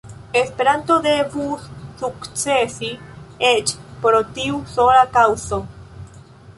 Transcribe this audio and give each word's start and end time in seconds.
Esperanto 0.43 0.95
devus 1.07 1.67
sukcesi 1.99 2.91
eĉ 3.53 3.77
pro 4.05 4.27
tiu 4.39 4.67
sola 4.77 5.09
kaŭzo. 5.21 5.63